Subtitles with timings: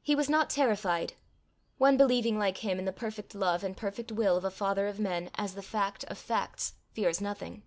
[0.00, 1.12] He was not terrified.
[1.76, 4.98] One believing like him in the perfect Love and perfect Will of a Father of
[4.98, 7.62] men, as the fact of facts, fears nothing.